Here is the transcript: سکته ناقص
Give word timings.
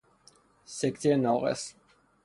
سکته 0.65 1.15
ناقص 1.17 1.73